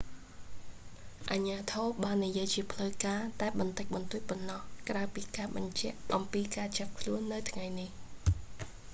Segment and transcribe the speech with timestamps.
[1.31, 7.89] អាជ្ញាធរបាននិយាយជាផ្លូវការតែបន្តិចបន្តួចប៉ុណ្ណោះ ក្រៅពីការបញ្ជាក់អំពីការចាប់ខ្លួននៅថ្ងៃនេះ